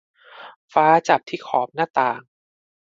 [0.73, 2.21] ฟ้าจับที่ขอบหน้าต่าง